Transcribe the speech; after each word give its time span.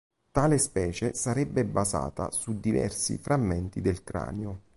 Tale 0.31 0.57
specie 0.57 1.13
sarebbe 1.13 1.63
basata 1.63 2.31
su 2.31 2.59
diversi 2.59 3.19
frammenti 3.19 3.81
del 3.81 4.03
cranio. 4.03 4.61